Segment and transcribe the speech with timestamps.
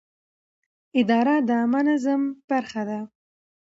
[0.99, 2.99] اداره د عامه نظم برخه ده.